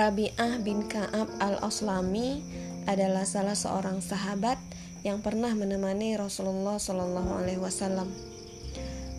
Rabi'ah 0.00 0.64
bin 0.64 0.88
Ka'ab 0.88 1.28
al-Aslami 1.44 2.40
adalah 2.88 3.28
salah 3.28 3.52
seorang 3.52 4.00
sahabat 4.00 4.56
yang 5.04 5.20
pernah 5.20 5.52
menemani 5.52 6.16
Rasulullah 6.16 6.80
Shallallahu 6.80 7.36
Alaihi 7.36 7.60
Wasallam. 7.60 8.08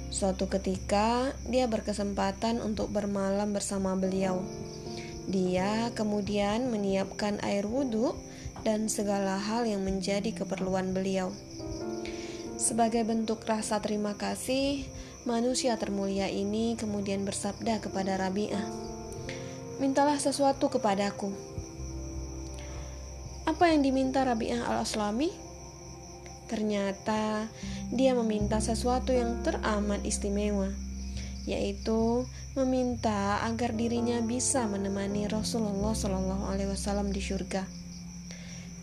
Suatu 0.10 0.50
ketika, 0.50 1.38
dia 1.46 1.70
berkesempatan 1.70 2.66
untuk 2.66 2.90
bermalam 2.90 3.54
bersama 3.54 3.94
beliau. 3.94 4.42
Dia 5.30 5.94
kemudian 5.94 6.74
menyiapkan 6.74 7.38
air 7.46 7.70
wudhu 7.70 8.18
dan 8.66 8.90
segala 8.90 9.38
hal 9.38 9.70
yang 9.70 9.86
menjadi 9.86 10.34
keperluan 10.34 10.98
beliau. 10.98 11.30
Sebagai 12.58 13.06
bentuk 13.06 13.46
rasa 13.46 13.78
terima 13.86 14.18
kasih, 14.18 14.82
manusia 15.30 15.78
termulia 15.78 16.26
ini 16.26 16.74
kemudian 16.74 17.22
bersabda 17.22 17.86
kepada 17.86 18.18
Rabi'ah, 18.18 18.81
mintalah 19.82 20.22
sesuatu 20.22 20.70
kepadaku. 20.70 21.34
Apa 23.50 23.74
yang 23.74 23.82
diminta 23.82 24.22
Rabi'ah 24.22 24.70
al-Aslami? 24.70 25.34
Ternyata 26.46 27.50
dia 27.90 28.14
meminta 28.14 28.62
sesuatu 28.62 29.10
yang 29.10 29.42
teramat 29.42 30.06
istimewa, 30.06 30.70
yaitu 31.50 32.30
meminta 32.54 33.42
agar 33.42 33.74
dirinya 33.74 34.22
bisa 34.22 34.70
menemani 34.70 35.26
Rasulullah 35.26 35.98
Shallallahu 35.98 36.46
Alaihi 36.46 36.70
Wasallam 36.70 37.10
di 37.10 37.24
surga. 37.26 37.66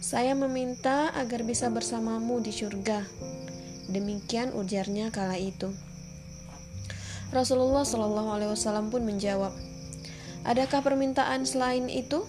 Saya 0.02 0.34
meminta 0.34 1.14
agar 1.14 1.46
bisa 1.46 1.70
bersamamu 1.70 2.42
di 2.42 2.50
surga. 2.50 3.06
Demikian 3.86 4.50
ujarnya 4.50 5.14
kala 5.14 5.38
itu. 5.38 5.70
Rasulullah 7.30 7.86
Shallallahu 7.86 8.34
Alaihi 8.34 8.50
Wasallam 8.50 8.90
pun 8.90 9.06
menjawab, 9.06 9.67
Adakah 10.48 10.80
permintaan 10.80 11.44
selain 11.44 11.92
itu? 11.92 12.24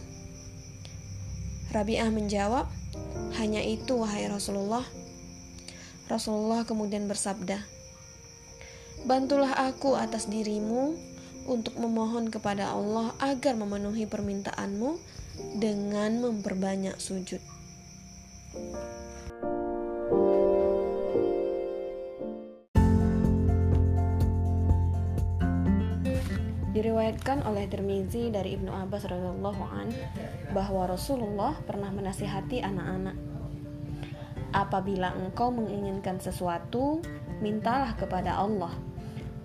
Rabi'ah 1.72 2.12
menjawab, 2.12 2.68
"Hanya 3.40 3.64
itu, 3.64 3.96
wahai 3.96 4.28
Rasulullah." 4.28 4.84
Rasulullah 6.12 6.68
kemudian 6.68 7.08
bersabda, 7.08 7.64
"Bantulah 9.08 9.56
aku 9.72 9.96
atas 9.96 10.28
dirimu 10.28 11.00
untuk 11.48 11.80
memohon 11.80 12.28
kepada 12.28 12.76
Allah 12.76 13.16
agar 13.24 13.56
memenuhi 13.56 14.04
permintaanmu 14.04 15.00
dengan 15.56 16.20
memperbanyak 16.20 17.00
sujud." 17.00 17.40
Diriwayatkan 26.70 27.50
oleh 27.50 27.66
Tirmizi 27.66 28.30
dari 28.30 28.54
Ibnu 28.54 28.70
Abbas 28.70 29.10
radhiyallahu 29.10 29.64
an 29.74 29.90
bahwa 30.54 30.86
Rasulullah 30.86 31.58
pernah 31.66 31.90
menasihati 31.90 32.62
anak-anak. 32.62 33.18
Apabila 34.54 35.18
engkau 35.18 35.50
menginginkan 35.50 36.22
sesuatu, 36.22 37.02
mintalah 37.42 37.98
kepada 37.98 38.38
Allah. 38.38 38.70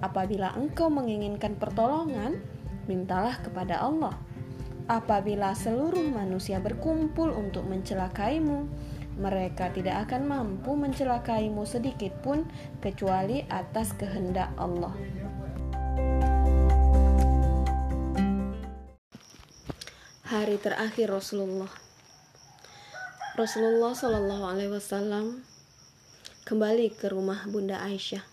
Apabila 0.05 0.53
engkau 0.53 0.93
menginginkan 0.93 1.57
pertolongan, 1.57 2.45
mintalah 2.85 3.41
kepada 3.41 3.81
Allah. 3.81 4.13
Apabila 4.85 5.57
seluruh 5.57 6.05
manusia 6.05 6.61
berkumpul 6.61 7.33
untuk 7.33 7.65
mencelakaimu, 7.65 8.69
mereka 9.17 9.73
tidak 9.73 10.11
akan 10.11 10.29
mampu 10.29 10.77
mencelakaimu 10.77 11.65
sedikit 11.65 12.13
pun 12.21 12.45
kecuali 12.85 13.49
atas 13.49 13.97
kehendak 13.97 14.53
Allah. 14.61 14.93
Hari 20.35 20.59
terakhir 20.59 21.15
Rasulullah. 21.15 21.71
Rasulullah 23.39 23.95
Shallallahu 23.95 24.45
Alaihi 24.51 24.75
Wasallam 24.75 25.47
kembali 26.43 26.91
ke 26.91 27.07
rumah 27.07 27.47
Bunda 27.47 27.79
Aisyah. 27.79 28.27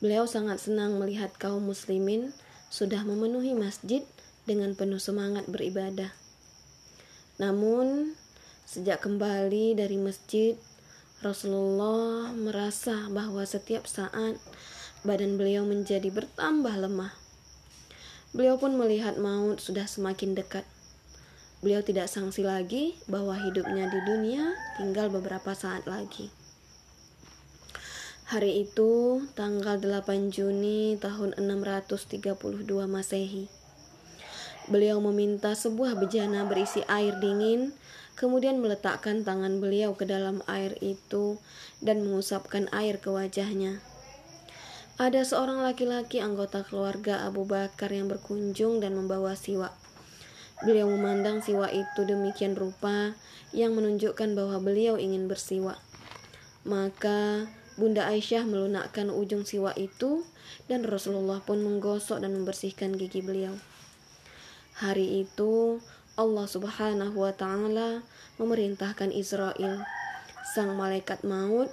Beliau 0.00 0.24
sangat 0.24 0.64
senang 0.64 0.96
melihat 0.96 1.36
kaum 1.36 1.60
muslimin 1.68 2.32
sudah 2.72 3.04
memenuhi 3.04 3.52
masjid 3.52 4.00
dengan 4.48 4.72
penuh 4.72 4.96
semangat 4.96 5.44
beribadah. 5.44 6.08
Namun, 7.36 8.16
sejak 8.64 9.04
kembali 9.04 9.76
dari 9.76 10.00
masjid, 10.00 10.56
Rasulullah 11.20 12.32
merasa 12.32 13.12
bahwa 13.12 13.44
setiap 13.44 13.84
saat 13.84 14.40
badan 15.04 15.36
beliau 15.36 15.68
menjadi 15.68 16.08
bertambah 16.08 16.72
lemah. 16.80 17.12
Beliau 18.32 18.56
pun 18.56 18.72
melihat 18.80 19.20
maut 19.20 19.60
sudah 19.60 19.84
semakin 19.84 20.32
dekat. 20.32 20.64
Beliau 21.64 21.80
tidak 21.80 22.12
sangsi 22.12 22.44
lagi 22.44 22.92
bahwa 23.08 23.40
hidupnya 23.40 23.88
di 23.88 23.96
dunia 24.04 24.52
tinggal 24.76 25.08
beberapa 25.08 25.56
saat 25.56 25.88
lagi. 25.88 26.28
Hari 28.28 28.68
itu, 28.68 29.24
tanggal 29.32 29.80
8 29.80 30.28
Juni 30.28 31.00
tahun 31.00 31.32
632 31.40 32.68
Masehi. 32.84 33.48
Beliau 34.68 35.00
meminta 35.00 35.56
sebuah 35.56 35.96
bejana 35.96 36.44
berisi 36.44 36.84
air 36.84 37.16
dingin, 37.16 37.72
kemudian 38.12 38.60
meletakkan 38.60 39.24
tangan 39.24 39.56
beliau 39.56 39.96
ke 39.96 40.04
dalam 40.04 40.44
air 40.44 40.76
itu 40.84 41.40
dan 41.80 42.04
mengusapkan 42.04 42.68
air 42.76 43.00
ke 43.00 43.08
wajahnya. 43.08 43.80
Ada 45.00 45.24
seorang 45.24 45.64
laki-laki 45.64 46.20
anggota 46.20 46.60
keluarga 46.60 47.24
Abu 47.24 47.48
Bakar 47.48 47.88
yang 47.88 48.12
berkunjung 48.12 48.84
dan 48.84 49.00
membawa 49.00 49.32
siwak. 49.32 49.72
Beliau 50.62 50.86
memandang 50.86 51.42
siwa 51.42 51.66
itu 51.74 52.06
demikian 52.06 52.54
rupa 52.54 53.18
yang 53.50 53.74
menunjukkan 53.74 54.38
bahwa 54.38 54.62
beliau 54.62 54.94
ingin 54.94 55.26
bersiwa. 55.26 55.74
Maka 56.62 57.50
Bunda 57.74 58.06
Aisyah 58.06 58.46
melunakkan 58.46 59.10
ujung 59.10 59.42
siwa 59.42 59.74
itu 59.74 60.22
dan 60.70 60.86
Rasulullah 60.86 61.42
pun 61.42 61.58
menggosok 61.58 62.22
dan 62.22 62.30
membersihkan 62.38 62.94
gigi 62.94 63.18
beliau. 63.18 63.58
Hari 64.78 65.26
itu 65.26 65.82
Allah 66.14 66.46
Subhanahu 66.46 67.18
wa 67.18 67.34
taala 67.34 68.06
memerintahkan 68.38 69.10
Israel 69.10 69.82
sang 70.54 70.78
malaikat 70.78 71.26
maut 71.26 71.66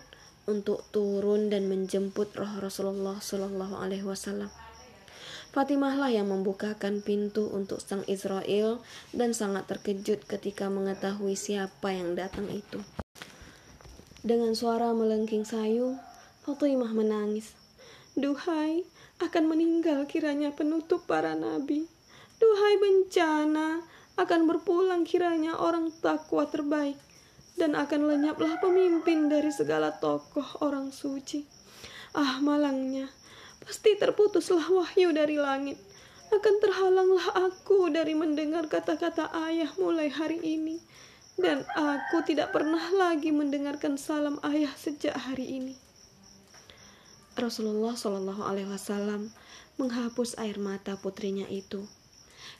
untuk 0.49 0.81
turun 0.89 1.53
dan 1.53 1.69
menjemput 1.69 2.33
roh 2.33 2.49
Rasulullah 2.57 3.21
Shallallahu 3.21 3.77
alaihi 3.77 4.05
wasallam. 4.05 4.49
Fatimahlah 5.51 6.07
yang 6.07 6.31
membukakan 6.31 7.03
pintu 7.03 7.51
untuk 7.51 7.83
sang 7.83 8.07
Israel 8.07 8.79
dan 9.11 9.35
sangat 9.35 9.67
terkejut 9.67 10.23
ketika 10.23 10.71
mengetahui 10.71 11.35
siapa 11.35 11.91
yang 11.91 12.15
datang 12.15 12.47
itu. 12.47 12.79
Dengan 14.23 14.55
suara 14.55 14.95
melengking 14.95 15.43
sayu, 15.43 15.99
Fatimah 16.47 16.95
menangis. 16.95 17.51
Duhai, 18.15 18.87
akan 19.19 19.51
meninggal 19.51 20.07
kiranya 20.07 20.55
penutup 20.55 21.03
para 21.03 21.35
nabi. 21.35 21.83
Duhai 22.39 22.75
bencana, 22.79 23.83
akan 24.15 24.47
berpulang 24.47 25.03
kiranya 25.03 25.59
orang 25.59 25.91
takwa 25.99 26.47
terbaik. 26.47 26.95
Dan 27.59 27.75
akan 27.75 28.07
lenyaplah 28.07 28.55
pemimpin 28.63 29.27
dari 29.27 29.51
segala 29.51 29.99
tokoh 29.99 30.63
orang 30.63 30.95
suci. 30.95 31.43
Ah 32.15 32.39
malangnya, 32.39 33.11
Pasti 33.61 33.93
terputuslah 33.97 34.65
wahyu 34.65 35.13
dari 35.13 35.37
langit. 35.37 35.77
Akan 36.31 36.57
terhalanglah 36.63 37.51
aku 37.51 37.91
dari 37.93 38.17
mendengar 38.17 38.65
kata-kata 38.65 39.29
ayah 39.47 39.69
mulai 39.77 40.09
hari 40.09 40.41
ini. 40.41 40.81
Dan 41.37 41.65
aku 41.77 42.25
tidak 42.25 42.53
pernah 42.53 42.91
lagi 42.93 43.33
mendengarkan 43.33 43.97
salam 43.97 44.37
ayah 44.45 44.71
sejak 44.77 45.13
hari 45.13 45.61
ini. 45.61 45.75
Rasulullah 47.39 47.95
Shallallahu 47.95 48.43
Alaihi 48.43 48.67
Wasallam 48.67 49.31
menghapus 49.79 50.35
air 50.37 50.59
mata 50.59 50.99
putrinya 50.99 51.47
itu. 51.47 51.87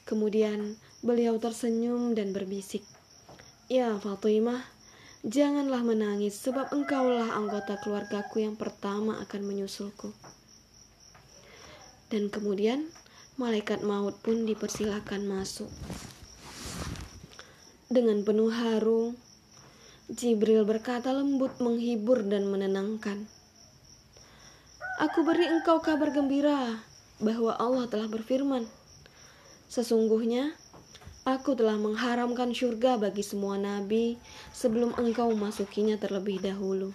Kemudian 0.07 0.79
beliau 1.05 1.37
tersenyum 1.37 2.17
dan 2.17 2.33
berbisik, 2.33 2.81
Ya 3.69 3.93
Fatimah, 3.99 4.63
janganlah 5.21 5.85
menangis 5.85 6.39
sebab 6.39 6.73
engkaulah 6.73 7.35
anggota 7.37 7.77
keluargaku 7.83 8.41
yang 8.41 8.57
pertama 8.57 9.21
akan 9.21 9.41
menyusulku. 9.45 10.15
Dan 12.11 12.27
kemudian 12.27 12.91
malaikat 13.39 13.87
maut 13.87 14.19
pun 14.19 14.43
dipersilakan 14.43 15.31
masuk. 15.31 15.71
Dengan 17.87 18.27
penuh 18.27 18.51
haru, 18.51 19.15
Jibril 20.11 20.67
berkata 20.67 21.15
lembut 21.15 21.55
menghibur 21.63 22.19
dan 22.27 22.51
menenangkan. 22.51 23.31
Aku 24.99 25.23
beri 25.23 25.47
engkau 25.47 25.79
kabar 25.79 26.11
gembira 26.11 26.83
bahwa 27.23 27.55
Allah 27.55 27.87
telah 27.87 28.11
berfirman, 28.11 28.67
Sesungguhnya, 29.71 30.51
aku 31.23 31.55
telah 31.55 31.79
mengharamkan 31.79 32.51
surga 32.51 32.99
bagi 32.99 33.23
semua 33.23 33.55
nabi 33.55 34.19
sebelum 34.51 34.91
engkau 34.99 35.31
masukinya 35.31 35.95
terlebih 35.95 36.43
dahulu. 36.43 36.91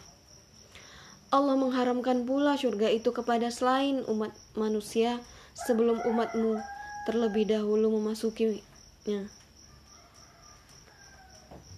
Allah 1.35 1.59
mengharamkan 1.59 2.23
pula 2.23 2.55
surga 2.55 2.87
itu 2.95 3.11
kepada 3.11 3.51
selain 3.51 4.07
umat 4.07 4.31
manusia 4.55 5.19
sebelum 5.67 5.99
umatmu 6.07 6.63
terlebih 7.07 7.51
dahulu 7.51 7.99
memasukinya. 7.99 9.27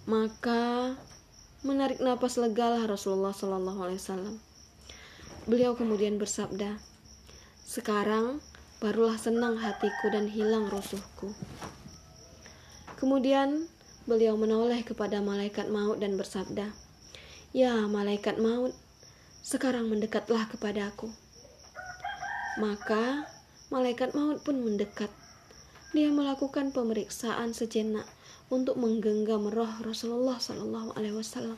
Maka 0.09 0.97
menarik 1.65 2.01
napas 2.01 2.41
legalah 2.41 2.85
Rasulullah 2.89 3.33
Shallallahu 3.33 3.81
Alaihi 3.85 4.01
Wasallam. 4.01 4.37
Beliau 5.49 5.77
kemudian 5.77 6.21
bersabda, 6.21 6.81
sekarang 7.65 8.41
barulah 8.81 9.17
senang 9.17 9.61
hatiku 9.61 10.13
dan 10.13 10.29
hilang 10.29 10.69
rusuhku. 10.73 11.33
Kemudian 12.97 13.69
beliau 14.09 14.37
menoleh 14.41 14.81
kepada 14.85 15.21
malaikat 15.21 15.69
maut 15.69 16.01
dan 16.01 16.17
bersabda, 16.17 16.73
Ya 17.53 17.75
malaikat 17.89 18.41
maut, 18.41 18.77
sekarang 19.49 19.89
mendekatlah 19.89 20.45
kepadaku. 20.53 21.09
Maka 22.61 23.25
malaikat 23.73 24.13
maut 24.13 24.45
pun 24.45 24.61
mendekat. 24.61 25.09
Dia 25.97 26.13
melakukan 26.13 26.69
pemeriksaan 26.69 27.57
sejenak 27.57 28.05
untuk 28.53 28.77
menggenggam 28.77 29.49
roh 29.49 29.73
Rasulullah 29.81 30.37
Shallallahu 30.37 30.93
Alaihi 31.01 31.17
Wasallam. 31.17 31.57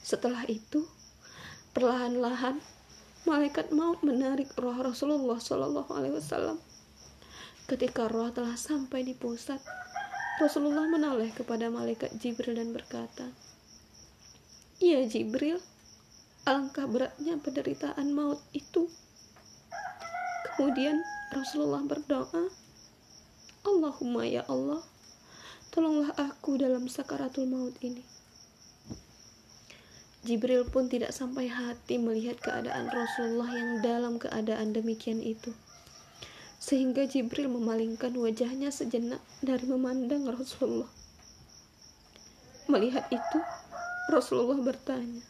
Setelah 0.00 0.48
itu, 0.48 0.88
perlahan-lahan 1.76 2.64
malaikat 3.28 3.76
maut 3.76 4.00
menarik 4.00 4.48
roh 4.56 4.80
Rasulullah 4.80 5.36
Shallallahu 5.36 5.92
Alaihi 5.92 6.16
Wasallam. 6.16 6.56
Ketika 7.68 8.08
roh 8.08 8.32
telah 8.32 8.56
sampai 8.56 9.04
di 9.04 9.12
pusat, 9.12 9.60
Rasulullah 10.40 10.88
menoleh 10.88 11.28
kepada 11.36 11.68
malaikat 11.68 12.16
Jibril 12.16 12.56
dan 12.56 12.72
berkata, 12.72 13.28
"Ya 14.80 15.04
Jibril, 15.04 15.60
alangkah 16.46 16.86
beratnya 16.86 17.36
penderitaan 17.42 18.14
maut 18.14 18.40
itu." 18.54 18.88
Kemudian 20.56 21.02
Rasulullah 21.34 21.84
berdoa, 21.84 22.48
"Allahumma 23.66 24.24
ya 24.24 24.46
Allah, 24.48 24.80
tolonglah 25.76 26.16
aku 26.16 26.56
dalam 26.56 26.88
sakaratul 26.88 27.44
maut 27.44 27.76
ini. 27.84 28.00
Jibril 30.24 30.64
pun 30.66 30.88
tidak 30.88 31.12
sampai 31.12 31.52
hati 31.52 32.00
melihat 32.00 32.40
keadaan 32.40 32.88
Rasulullah 32.88 33.52
yang 33.52 33.84
dalam 33.84 34.16
keadaan 34.16 34.72
demikian 34.72 35.20
itu. 35.20 35.52
Sehingga 36.58 37.04
Jibril 37.06 37.52
memalingkan 37.52 38.10
wajahnya 38.16 38.72
sejenak 38.72 39.20
dari 39.44 39.68
memandang 39.68 40.26
Rasulullah. 40.26 40.88
Melihat 42.66 43.06
itu, 43.12 43.38
Rasulullah 44.10 44.58
bertanya, 44.58 45.22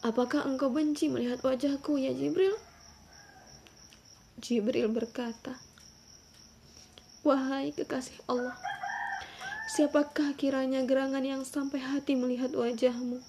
Apakah 0.00 0.48
engkau 0.48 0.72
benci 0.72 1.12
melihat 1.12 1.44
wajahku 1.44 2.00
ya 2.00 2.16
Jibril? 2.16 2.56
Jibril 4.40 4.88
berkata, 4.88 5.60
Wahai 7.20 7.76
kekasih 7.76 8.16
Allah, 8.24 8.56
siapakah 9.76 10.32
kiranya 10.40 10.88
gerangan 10.88 11.20
yang 11.20 11.44
sampai 11.44 11.84
hati 11.84 12.16
melihat 12.16 12.48
wajahmu, 12.56 13.20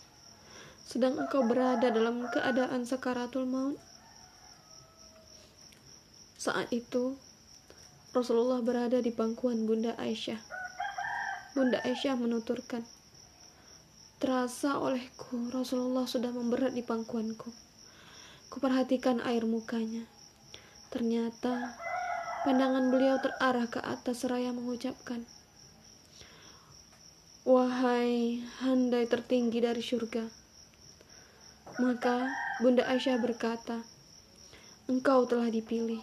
sedang 0.87 1.19
engkau 1.19 1.43
berada 1.43 1.91
dalam 1.91 2.23
keadaan 2.31 2.87
sakaratul 2.87 3.43
maut? 3.43 3.75
Saat 6.39 6.71
itu, 6.71 7.19
Rasulullah 8.15 8.63
berada 8.63 9.03
di 9.03 9.11
pangkuan 9.11 9.67
Bunda 9.67 9.91
Aisyah. 9.99 10.39
Bunda 11.51 11.83
Aisyah 11.83 12.15
menuturkan, 12.15 12.87
Terasa 14.21 14.77
olehku, 14.77 15.49
Rasulullah 15.49 16.05
sudah 16.05 16.29
memberat 16.29 16.77
di 16.77 16.85
pangkuanku. 16.85 17.49
Kuperhatikan 18.53 19.17
air 19.25 19.49
mukanya. 19.49 20.05
Ternyata 20.93 21.73
Pandangan 22.41 22.89
beliau 22.89 23.21
terarah 23.21 23.69
ke 23.69 23.77
atas 23.85 24.25
seraya 24.25 24.49
mengucapkan, 24.49 25.21
Wahai 27.45 28.41
handai 28.65 29.05
tertinggi 29.05 29.61
dari 29.61 29.77
surga. 29.77 30.25
Maka 31.85 32.33
Bunda 32.57 32.89
Aisyah 32.89 33.21
berkata, 33.21 33.85
Engkau 34.89 35.29
telah 35.29 35.53
dipilih, 35.53 36.01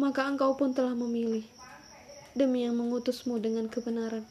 maka 0.00 0.24
engkau 0.24 0.56
pun 0.56 0.72
telah 0.72 0.96
memilih, 0.96 1.44
demi 2.32 2.64
yang 2.64 2.80
mengutusmu 2.80 3.36
dengan 3.36 3.68
kebenaran. 3.68 4.24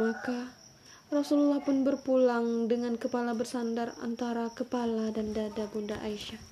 Maka 0.00 0.56
Rasulullah 1.06 1.62
pun 1.62 1.86
berpulang 1.86 2.66
dengan 2.66 2.98
kepala 2.98 3.30
bersandar 3.30 3.94
antara 4.02 4.50
kepala 4.50 5.14
dan 5.14 5.30
dada 5.30 5.70
Bunda 5.70 5.94
Aisyah. 6.02 6.42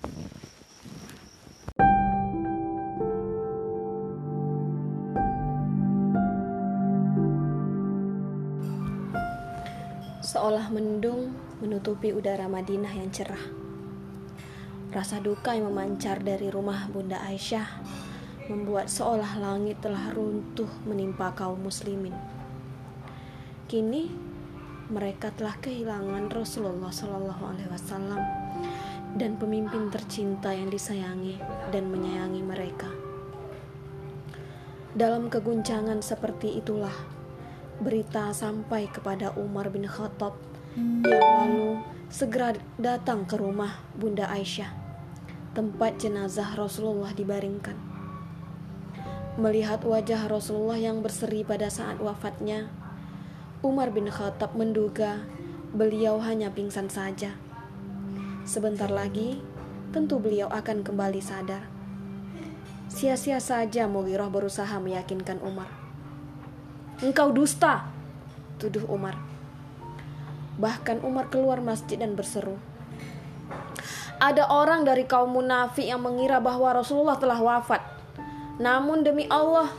seolah 10.25 10.67
mendung 10.71 11.31
menutupi 11.63 12.11
udara 12.11 12.51
Madinah 12.51 12.91
yang 12.91 13.07
cerah. 13.11 13.45
Rasa 14.91 15.23
duka 15.23 15.55
yang 15.55 15.71
memancar 15.71 16.23
dari 16.23 16.51
rumah 16.51 16.91
Bunda 16.91 17.23
Aisyah 17.23 17.69
membuat 18.51 18.91
seolah 18.91 19.39
langit 19.39 19.83
telah 19.83 20.11
runtuh 20.11 20.71
menimpa 20.87 21.35
kaum 21.39 21.59
muslimin. 21.63 22.15
Kini 23.71 24.34
mereka 24.93 25.33
telah 25.33 25.57
kehilangan 25.61 26.29
Rasulullah 26.29 26.93
Shallallahu 26.93 27.43
Alaihi 27.45 27.71
Wasallam 27.73 28.21
dan 29.17 29.39
pemimpin 29.41 29.89
tercinta 29.89 30.51
yang 30.53 30.69
disayangi 30.69 31.41
dan 31.73 31.89
menyayangi 31.89 32.43
mereka. 32.45 32.91
Dalam 34.95 35.33
keguncangan 35.33 36.05
seperti 36.05 36.61
itulah 36.61 36.95
berita 37.83 38.31
sampai 38.31 38.87
kepada 38.87 39.35
Umar 39.35 39.73
bin 39.73 39.89
Khattab 39.89 40.39
yang 40.79 41.23
lalu 41.23 41.83
segera 42.11 42.55
datang 42.79 43.27
ke 43.27 43.35
rumah 43.35 43.83
Bunda 43.99 44.31
Aisyah, 44.31 44.71
tempat 45.55 45.99
jenazah 45.99 46.55
Rasulullah 46.55 47.11
dibaringkan. 47.11 47.75
Melihat 49.35 49.83
wajah 49.83 50.31
Rasulullah 50.31 50.79
yang 50.79 51.03
berseri 51.03 51.43
pada 51.43 51.67
saat 51.67 51.99
wafatnya, 51.99 52.71
Umar 53.65 53.89
bin 53.97 54.13
Khattab 54.13 54.53
menduga 54.53 55.25
beliau 55.73 56.21
hanya 56.21 56.53
pingsan 56.53 56.93
saja. 56.93 57.33
Sebentar 58.45 58.93
lagi, 58.93 59.41
tentu 59.89 60.21
beliau 60.21 60.53
akan 60.53 60.85
kembali 60.85 61.25
sadar. 61.25 61.65
Sia-sia 62.93 63.41
saja 63.41 63.89
Mughirah 63.89 64.29
berusaha 64.29 64.77
meyakinkan 64.77 65.41
Umar 65.41 65.73
Engkau 67.01 67.33
dusta, 67.33 67.89
tuduh 68.61 68.85
Umar. 68.85 69.17
Bahkan 70.61 71.01
Umar 71.01 71.33
keluar 71.33 71.59
masjid 71.65 71.97
dan 71.97 72.13
berseru. 72.13 72.61
Ada 74.21 74.47
orang 74.47 74.85
dari 74.85 75.09
kaum 75.09 75.33
munafik 75.33 75.89
yang 75.89 76.05
mengira 76.05 76.37
bahwa 76.37 76.71
Rasulullah 76.77 77.17
telah 77.17 77.41
wafat. 77.41 77.81
Namun 78.61 79.03
demi 79.03 79.25
Allah, 79.27 79.73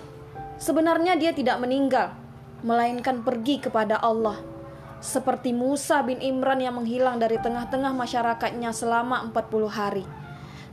sebenarnya 0.57 1.15
dia 1.15 1.31
tidak 1.31 1.61
meninggal, 1.61 2.24
melainkan 2.63 3.25
pergi 3.25 3.59
kepada 3.59 3.99
Allah. 3.99 4.39
Seperti 5.03 5.51
Musa 5.51 5.99
bin 6.05 6.23
Imran 6.23 6.63
yang 6.63 6.79
menghilang 6.79 7.19
dari 7.19 7.35
tengah-tengah 7.41 7.91
masyarakatnya 7.91 8.71
selama 8.71 9.27
40 9.33 9.67
hari. 9.67 10.05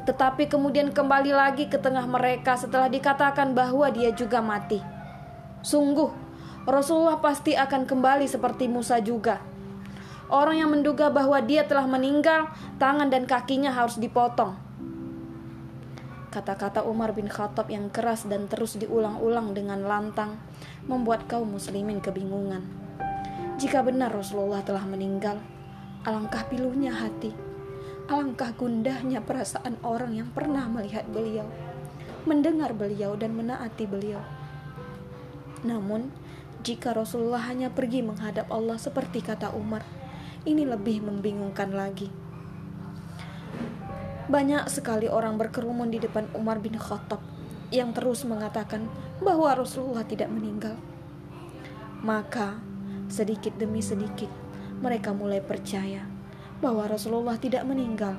Tetapi 0.02 0.50
kemudian 0.50 0.90
kembali 0.90 1.30
lagi 1.30 1.70
ke 1.70 1.78
tengah 1.78 2.06
mereka 2.06 2.58
setelah 2.58 2.90
dikatakan 2.90 3.54
bahwa 3.54 3.86
dia 3.90 4.10
juga 4.10 4.42
mati. 4.42 4.82
Sungguh, 5.62 6.10
Rasulullah 6.66 7.18
pasti 7.18 7.54
akan 7.54 7.86
kembali 7.86 8.26
seperti 8.26 8.66
Musa 8.66 8.98
juga. 8.98 9.42
Orang 10.32 10.58
yang 10.58 10.72
menduga 10.72 11.12
bahwa 11.12 11.38
dia 11.44 11.68
telah 11.68 11.84
meninggal, 11.84 12.50
tangan 12.80 13.12
dan 13.12 13.28
kakinya 13.28 13.70
harus 13.70 14.00
dipotong. 14.00 14.71
Kata-kata 16.32 16.80
Umar 16.88 17.12
bin 17.12 17.28
Khattab 17.28 17.68
yang 17.68 17.92
keras 17.92 18.24
dan 18.24 18.48
terus 18.48 18.80
diulang-ulang 18.80 19.52
dengan 19.52 19.84
lantang 19.84 20.40
membuat 20.88 21.28
kaum 21.28 21.52
muslimin 21.52 22.00
kebingungan. 22.00 22.64
Jika 23.60 23.84
benar 23.84 24.16
Rasulullah 24.16 24.64
telah 24.64 24.88
meninggal, 24.88 25.36
alangkah 26.08 26.48
pilunya 26.48 26.88
hati, 26.88 27.36
alangkah 28.08 28.48
gundahnya 28.56 29.20
perasaan 29.20 29.76
orang 29.84 30.16
yang 30.16 30.32
pernah 30.32 30.64
melihat 30.72 31.04
beliau, 31.12 31.44
mendengar 32.24 32.72
beliau 32.72 33.12
dan 33.12 33.36
menaati 33.36 33.84
beliau. 33.84 34.24
Namun, 35.68 36.08
jika 36.64 36.96
Rasulullah 36.96 37.44
hanya 37.44 37.68
pergi 37.68 38.00
menghadap 38.00 38.48
Allah 38.48 38.80
seperti 38.80 39.20
kata 39.20 39.52
Umar, 39.52 39.84
ini 40.48 40.64
lebih 40.64 41.04
membingungkan 41.04 41.76
lagi. 41.76 42.21
Banyak 44.32 44.72
sekali 44.72 45.12
orang 45.12 45.36
berkerumun 45.36 45.92
di 45.92 46.00
depan 46.00 46.24
Umar 46.32 46.56
bin 46.64 46.72
Khattab 46.80 47.20
yang 47.68 47.92
terus 47.92 48.24
mengatakan 48.24 48.88
bahwa 49.20 49.52
Rasulullah 49.52 50.08
tidak 50.08 50.32
meninggal. 50.32 50.80
Maka, 52.00 52.56
sedikit 53.12 53.52
demi 53.60 53.84
sedikit, 53.84 54.32
mereka 54.80 55.12
mulai 55.12 55.44
percaya 55.44 56.08
bahwa 56.64 56.88
Rasulullah 56.88 57.36
tidak 57.36 57.68
meninggal, 57.68 58.16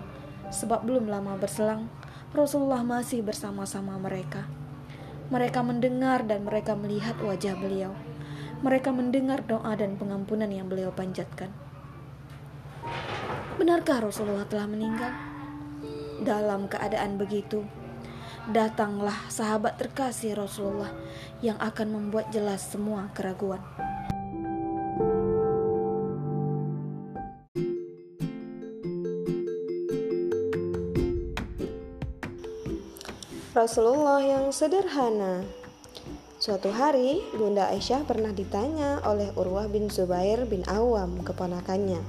sebab 0.53 0.85
belum 0.85 1.09
lama 1.09 1.33
berselang 1.41 1.89
Rasulullah 2.37 2.85
masih 2.85 3.25
bersama-sama 3.25 3.97
mereka. 3.97 4.45
Mereka 5.33 5.65
mendengar 5.65 6.21
dan 6.29 6.45
mereka 6.45 6.77
melihat 6.77 7.17
wajah 7.17 7.57
beliau 7.57 7.97
mereka 8.63 8.95
mendengar 8.95 9.43
doa 9.43 9.75
dan 9.75 9.99
pengampunan 9.99 10.47
yang 10.47 10.71
beliau 10.71 10.95
panjatkan. 10.95 11.51
Benarkah 13.59 14.07
Rasulullah 14.07 14.47
telah 14.47 14.71
meninggal? 14.71 15.32
Dalam 16.21 16.69
keadaan 16.69 17.17
begitu, 17.17 17.65
datanglah 18.51 19.17
sahabat 19.31 19.81
terkasih 19.81 20.37
Rasulullah 20.37 20.93
yang 21.41 21.57
akan 21.57 21.87
membuat 21.89 22.29
jelas 22.29 22.61
semua 22.69 23.09
keraguan. 23.15 23.63
Rasulullah 33.53 34.17
yang 34.17 34.49
sederhana. 34.49 35.45
Suatu 36.41 36.73
hari, 36.73 37.21
Bunda 37.37 37.69
Aisyah 37.71 38.03
pernah 38.03 38.35
ditanya 38.35 38.99
oleh 39.07 39.31
Urwah 39.37 39.71
bin 39.71 39.87
Zubair 39.93 40.43
bin 40.49 40.65
Awam, 40.67 41.23
keponakannya. 41.23 42.01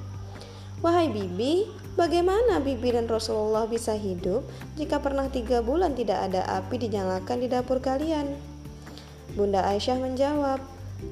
Wahai 0.82 1.12
Bibi, 1.12 1.70
Bagaimana 1.94 2.58
Bibi 2.58 2.90
dan 2.90 3.06
Rasulullah 3.06 3.70
bisa 3.70 3.94
hidup 3.94 4.42
jika 4.74 4.98
pernah 4.98 5.30
tiga 5.30 5.62
bulan 5.62 5.94
tidak 5.94 6.26
ada 6.26 6.42
api 6.58 6.82
dinyalakan 6.82 7.38
di 7.38 7.46
dapur 7.46 7.78
kalian? 7.78 8.34
Bunda 9.38 9.62
Aisyah 9.62 10.02
menjawab, 10.02 10.58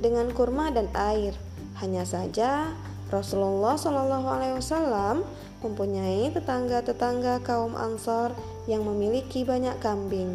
dengan 0.03 0.35
kurma 0.35 0.75
dan 0.75 0.91
air. 0.95 1.39
Hanya 1.79 2.03
saja 2.03 2.75
Rasulullah 3.15 3.79
Wasallam 3.79 5.23
mempunyai 5.63 6.35
tetangga-tetangga 6.35 7.47
kaum 7.47 7.79
Ansor 7.79 8.35
yang 8.67 8.83
memiliki 8.83 9.47
banyak 9.47 9.79
kambing. 9.79 10.35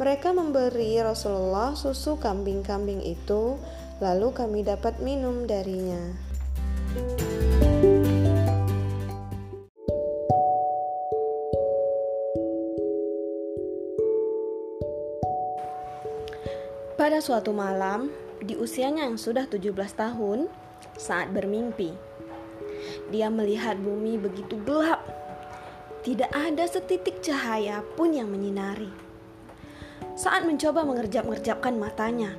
Mereka 0.00 0.32
memberi 0.32 0.96
Rasulullah 1.04 1.76
susu 1.76 2.16
kambing-kambing 2.16 3.04
itu, 3.04 3.60
lalu 4.00 4.32
kami 4.32 4.64
dapat 4.64 4.96
minum 5.04 5.44
darinya. 5.44 6.00
Pada 17.14 17.30
suatu 17.30 17.54
malam, 17.54 18.10
di 18.42 18.58
usianya 18.58 19.06
yang 19.06 19.14
sudah 19.14 19.46
17 19.46 19.70
tahun, 19.94 20.50
saat 20.98 21.30
bermimpi, 21.30 21.94
dia 23.14 23.30
melihat 23.30 23.78
bumi 23.78 24.18
begitu 24.18 24.58
gelap. 24.66 24.98
Tidak 26.02 26.26
ada 26.34 26.66
setitik 26.66 27.22
cahaya 27.22 27.86
pun 27.94 28.18
yang 28.18 28.26
menyinari. 28.26 28.90
Saat 30.18 30.42
mencoba 30.42 30.82
mengerjap-ngerjapkan 30.82 31.78
matanya, 31.78 32.34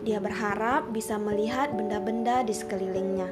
dia 0.00 0.16
berharap 0.24 0.88
bisa 0.88 1.20
melihat 1.20 1.76
benda-benda 1.76 2.40
di 2.48 2.56
sekelilingnya. 2.56 3.28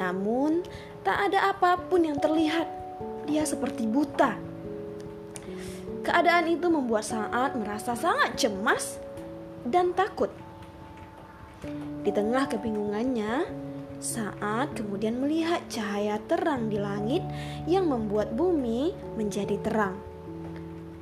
Namun, 0.00 0.64
tak 1.04 1.20
ada 1.20 1.52
apa 1.52 1.84
pun 1.84 2.00
yang 2.08 2.16
terlihat. 2.16 2.64
Dia 3.28 3.44
seperti 3.44 3.84
buta. 3.84 4.40
Keadaan 6.00 6.48
itu 6.48 6.64
membuat 6.72 7.04
Saat 7.04 7.60
merasa 7.60 7.92
sangat 7.92 8.40
cemas 8.40 9.03
dan 9.64 9.96
takut. 9.96 10.28
Di 12.04 12.12
tengah 12.12 12.44
kebingungannya, 12.48 13.48
saat 14.04 14.76
kemudian 14.76 15.16
melihat 15.16 15.64
cahaya 15.72 16.20
terang 16.28 16.68
di 16.68 16.76
langit 16.76 17.24
yang 17.64 17.88
membuat 17.88 18.36
bumi 18.36 18.92
menjadi 19.16 19.56
terang. 19.64 19.96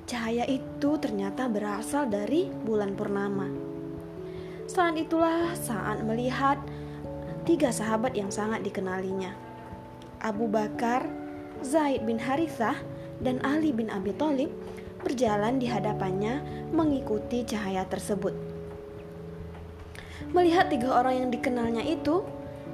Cahaya 0.07 0.47
itu 0.47 0.95
ternyata 1.03 1.51
berasal 1.51 2.07
dari 2.07 2.47
bulan 2.63 2.95
purnama. 2.95 3.51
Saat 4.71 4.95
itulah 4.95 5.51
saat 5.59 5.99
melihat 6.07 6.63
tiga 7.43 7.75
sahabat 7.75 8.15
yang 8.15 8.31
sangat 8.31 8.63
dikenalinya. 8.63 9.35
Abu 10.23 10.47
Bakar, 10.47 11.11
Zaid 11.67 12.07
bin 12.07 12.23
Harithah, 12.23 12.79
dan 13.19 13.43
Ali 13.43 13.75
bin 13.75 13.91
Abi 13.91 14.15
Thalib 14.15 14.55
berjalan 15.03 15.59
di 15.59 15.67
hadapannya 15.67 16.43
mengikuti 16.71 17.43
cahaya 17.43 17.83
tersebut. 17.91 18.52
Melihat 20.33 20.73
tiga 20.73 20.97
orang 20.97 21.15
yang 21.25 21.29
dikenalnya 21.29 21.85
itu, 21.85 22.25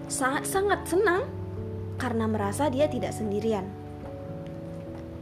sangat-sangat 0.07 0.87
senang 0.87 1.27
karena 1.99 2.31
merasa 2.31 2.71
dia 2.71 2.87
tidak 2.87 3.11
sendirian. 3.11 3.67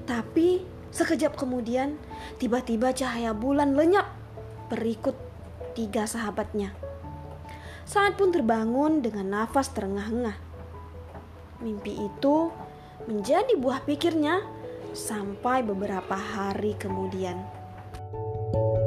Tapi 0.05 0.61
sekejap 0.93 1.35
kemudian, 1.35 1.97
tiba-tiba 2.37 2.93
cahaya 2.93 3.33
bulan 3.33 3.73
lenyap 3.73 4.07
berikut 4.69 5.17
tiga 5.73 6.05
sahabatnya. 6.05 6.77
Saat 7.89 8.21
pun 8.21 8.31
terbangun 8.31 9.01
dengan 9.01 9.43
nafas 9.43 9.73
terengah-engah. 9.73 10.37
Mimpi 11.65 11.97
itu 11.97 12.53
menjadi 13.09 13.57
buah 13.57 13.81
pikirnya 13.87 14.45
sampai 14.93 15.65
beberapa 15.65 16.15
hari 16.19 16.77
kemudian. 16.77 17.41
Di 18.13 18.86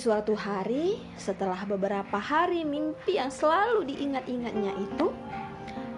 suatu 0.00 0.32
hari, 0.32 0.96
setelah 1.20 1.68
beberapa 1.68 2.16
hari 2.16 2.64
mimpi 2.64 3.20
yang 3.20 3.28
selalu 3.28 3.84
diingat-ingatnya 3.92 4.72
itu, 4.80 5.12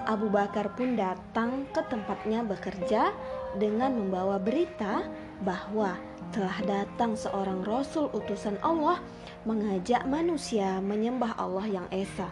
Abu 0.02 0.26
Bakar 0.26 0.74
pun 0.74 0.98
datang 0.98 1.70
ke 1.70 1.78
tempatnya 1.86 2.42
bekerja 2.42 3.14
dengan 3.54 3.94
membawa 3.94 4.42
berita 4.42 5.06
bahwa 5.46 5.94
telah 6.34 6.58
datang 6.66 7.14
seorang 7.14 7.62
rasul 7.62 8.10
utusan 8.10 8.58
Allah 8.66 8.98
mengajak 9.46 10.02
manusia 10.10 10.82
menyembah 10.82 11.38
Allah 11.38 11.70
yang 11.70 11.86
esa. 11.94 12.26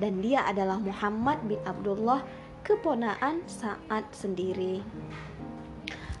Dan 0.00 0.24
dia 0.24 0.48
adalah 0.48 0.80
Muhammad 0.80 1.44
bin 1.44 1.60
Abdullah, 1.68 2.24
keponaan 2.64 3.44
Saat 3.44 4.16
sendiri. 4.16 4.80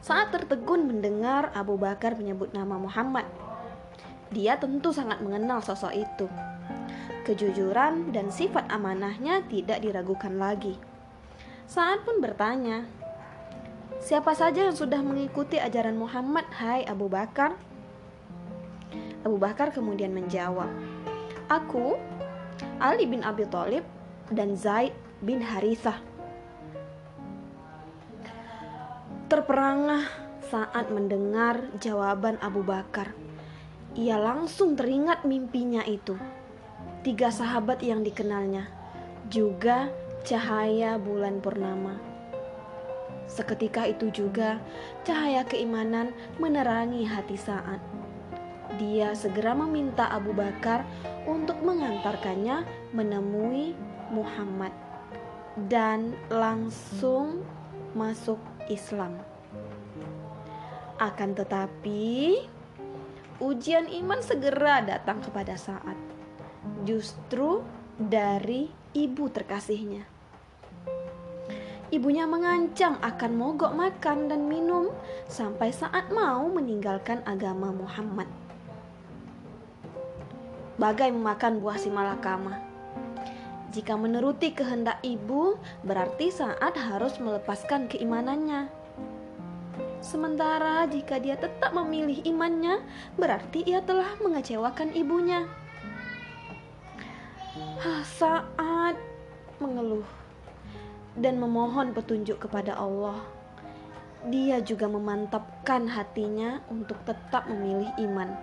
Saat 0.04 0.36
tertegun 0.36 0.84
mendengar 0.84 1.50
Abu 1.56 1.80
Bakar 1.80 2.14
menyebut 2.20 2.52
nama 2.52 2.76
Muhammad, 2.76 3.24
dia 4.34 4.58
tentu 4.58 4.90
sangat 4.90 5.22
mengenal 5.22 5.62
sosok 5.62 5.94
itu. 5.94 6.26
Kejujuran 7.26 8.14
dan 8.14 8.30
sifat 8.30 8.70
amanahnya 8.70 9.42
tidak 9.46 9.82
diragukan 9.82 10.34
lagi. 10.38 10.78
Saat 11.66 12.06
pun 12.06 12.22
bertanya, 12.22 12.86
Siapa 13.96 14.36
saja 14.36 14.68
yang 14.68 14.76
sudah 14.76 15.00
mengikuti 15.00 15.56
ajaran 15.56 15.96
Muhammad, 15.98 16.46
hai 16.60 16.84
Abu 16.84 17.10
Bakar? 17.10 17.56
Abu 19.26 19.40
Bakar 19.40 19.74
kemudian 19.74 20.14
menjawab, 20.14 20.68
Aku, 21.50 21.98
Ali 22.78 23.08
bin 23.08 23.24
Abi 23.26 23.48
Thalib, 23.50 23.82
dan 24.30 24.54
Zaid 24.54 24.94
bin 25.24 25.42
Harithah. 25.42 25.98
Terperangah 29.26 30.06
saat 30.46 30.86
mendengar 30.94 31.66
jawaban 31.82 32.38
Abu 32.38 32.62
Bakar 32.62 33.25
ia 33.96 34.20
langsung 34.20 34.76
teringat 34.76 35.24
mimpinya 35.24 35.80
itu. 35.88 36.20
Tiga 37.00 37.32
sahabat 37.32 37.80
yang 37.80 38.04
dikenalnya, 38.04 38.68
juga 39.32 39.88
cahaya 40.22 41.00
bulan 41.00 41.40
purnama. 41.40 41.96
Seketika 43.26 43.88
itu 43.88 44.12
juga 44.12 44.60
cahaya 45.02 45.42
keimanan 45.48 46.12
menerangi 46.36 47.08
hati 47.08 47.40
saat. 47.40 47.80
Dia 48.76 49.16
segera 49.16 49.56
meminta 49.56 50.12
Abu 50.12 50.36
Bakar 50.36 50.84
untuk 51.24 51.56
mengantarkannya 51.64 52.68
menemui 52.92 53.72
Muhammad 54.12 54.70
dan 55.72 56.12
langsung 56.28 57.40
masuk 57.96 58.38
Islam. 58.68 59.16
Akan 61.00 61.32
tetapi, 61.32 62.44
ujian 63.40 63.84
iman 63.88 64.20
segera 64.24 64.80
datang 64.80 65.20
kepada 65.20 65.56
saat. 65.60 65.96
Justru 66.88 67.60
dari 67.96 68.68
ibu 68.96 69.28
terkasihnya. 69.28 70.04
Ibunya 71.86 72.26
mengancam 72.26 72.98
akan 72.98 73.32
mogok 73.38 73.70
makan 73.70 74.26
dan 74.26 74.50
minum 74.50 74.90
sampai 75.30 75.70
saat 75.70 76.10
mau 76.10 76.42
meninggalkan 76.50 77.22
agama 77.22 77.70
Muhammad. 77.70 78.26
Bagai 80.76 81.14
memakan 81.14 81.62
buah 81.62 81.78
si 81.78 81.88
malakama. 81.88 82.58
Jika 83.70 83.94
menuruti 83.94 84.50
kehendak 84.50 84.98
ibu, 85.06 85.60
berarti 85.86 86.32
saat 86.32 86.74
harus 86.74 87.22
melepaskan 87.22 87.86
keimanannya 87.86 88.85
Sementara 90.06 90.86
jika 90.86 91.18
dia 91.18 91.34
tetap 91.34 91.74
memilih 91.74 92.22
imannya, 92.22 92.78
berarti 93.18 93.66
ia 93.66 93.82
telah 93.82 94.14
mengecewakan 94.22 94.94
ibunya. 94.94 95.50
Saat 98.06 98.94
mengeluh 99.58 100.06
dan 101.18 101.42
memohon 101.42 101.90
petunjuk 101.90 102.38
kepada 102.46 102.78
Allah. 102.78 103.18
dia 104.26 104.58
juga 104.58 104.90
memantapkan 104.90 105.86
hatinya 105.86 106.58
untuk 106.66 106.98
tetap 107.06 107.46
memilih 107.46 107.90
iman. 108.10 108.34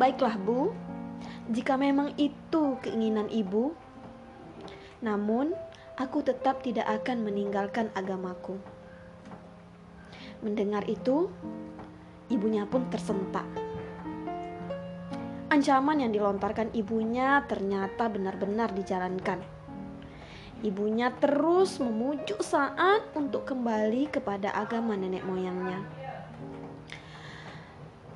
Baiklah, 0.00 0.40
Bu, 0.40 0.72
jika 1.52 1.76
memang 1.76 2.16
itu 2.16 2.80
keinginan 2.80 3.28
ibu, 3.28 3.76
namun 5.04 5.52
aku 6.00 6.24
tetap 6.24 6.64
tidak 6.64 6.88
akan 6.88 7.28
meninggalkan 7.28 7.92
agamaku. 7.92 8.56
Mendengar 10.42 10.82
itu, 10.90 11.30
ibunya 12.26 12.66
pun 12.66 12.90
tersentak. 12.90 13.46
Ancaman 15.52 16.02
yang 16.02 16.10
dilontarkan 16.10 16.74
ibunya 16.74 17.46
ternyata 17.46 18.10
benar-benar 18.10 18.74
dijalankan. 18.74 19.38
Ibunya 20.66 21.14
terus 21.18 21.78
memujuk 21.78 22.42
saat 22.42 23.06
untuk 23.14 23.46
kembali 23.46 24.10
kepada 24.10 24.50
agama 24.50 24.98
nenek 24.98 25.22
moyangnya. 25.22 25.82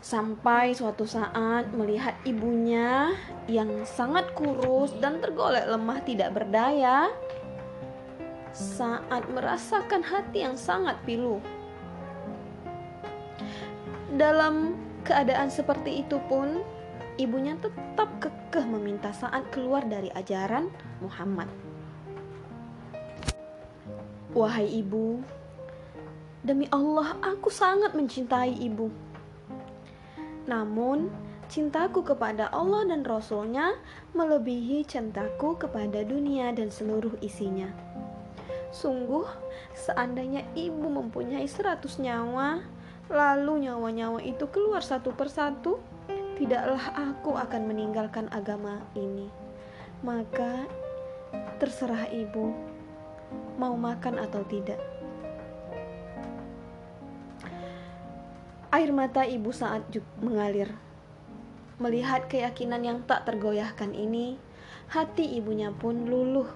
Sampai 0.02 0.70
suatu 0.70 1.02
saat 1.06 1.74
melihat 1.74 2.14
ibunya 2.22 3.14
yang 3.50 3.82
sangat 3.82 4.30
kurus 4.34 4.94
dan 5.02 5.18
tergolek 5.18 5.66
lemah 5.66 5.98
tidak 6.06 6.30
berdaya, 6.34 7.10
saat 8.54 9.26
merasakan 9.28 10.06
hati 10.06 10.46
yang 10.46 10.54
sangat 10.54 10.94
pilu. 11.02 11.42
Dalam 14.16 14.72
keadaan 15.04 15.52
seperti 15.52 16.00
itu 16.00 16.16
pun, 16.24 16.64
ibunya 17.20 17.52
tetap 17.60 18.08
kekeh 18.16 18.64
meminta 18.64 19.12
saat 19.12 19.44
keluar 19.52 19.84
dari 19.84 20.08
ajaran 20.16 20.72
Muhammad. 21.04 21.52
Wahai 24.32 24.72
ibu, 24.72 25.20
demi 26.40 26.64
Allah 26.72 27.12
aku 27.20 27.52
sangat 27.52 27.92
mencintai 27.92 28.56
ibu. 28.56 28.88
Namun, 30.48 31.12
cintaku 31.52 32.00
kepada 32.00 32.48
Allah 32.56 32.88
dan 32.88 33.04
Rasulnya 33.04 33.76
melebihi 34.16 34.88
cintaku 34.88 35.60
kepada 35.60 36.00
dunia 36.08 36.56
dan 36.56 36.72
seluruh 36.72 37.20
isinya. 37.20 37.68
Sungguh, 38.72 39.28
seandainya 39.76 40.40
ibu 40.56 40.88
mempunyai 40.88 41.44
seratus 41.44 42.00
nyawa, 42.00 42.64
lalu 43.06 43.68
nyawa-nyawa 43.68 44.22
itu 44.22 44.50
keluar 44.50 44.82
satu 44.82 45.14
persatu, 45.14 45.78
tidaklah 46.36 46.80
aku 46.94 47.34
akan 47.38 47.62
meninggalkan 47.70 48.26
agama 48.34 48.82
ini. 48.98 49.30
Maka 50.02 50.66
terserah 51.56 52.10
ibu 52.12 52.52
mau 53.56 53.74
makan 53.74 54.20
atau 54.20 54.42
tidak. 54.46 54.78
Air 58.74 58.92
mata 58.92 59.24
ibu 59.24 59.54
saat 59.54 59.88
mengalir. 60.20 60.68
Melihat 61.80 62.28
keyakinan 62.28 62.84
yang 62.84 62.98
tak 63.04 63.24
tergoyahkan 63.24 63.92
ini, 63.92 64.36
hati 64.92 65.24
ibunya 65.36 65.72
pun 65.72 66.08
luluh 66.08 66.48